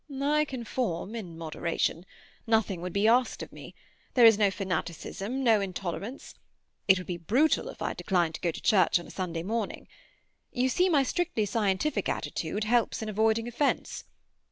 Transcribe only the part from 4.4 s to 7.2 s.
fanaticism, no intolerance. It would be